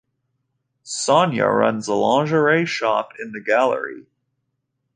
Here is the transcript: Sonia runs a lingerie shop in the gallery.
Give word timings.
Sonia 0.81 1.45
runs 1.45 1.87
a 1.87 1.93
lingerie 1.93 2.65
shop 2.65 3.13
in 3.19 3.33
the 3.33 3.39
gallery. 3.39 4.07